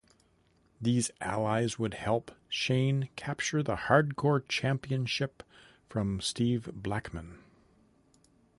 These 0.81 1.11
allies 1.21 1.77
would 1.77 1.93
help 1.93 2.31
Shane 2.49 3.09
capture 3.15 3.61
the 3.61 3.75
Hardcore 3.75 4.41
Championship 4.49 5.43
from 5.89 6.19
Steve 6.21 6.71
Blackman. 6.73 7.37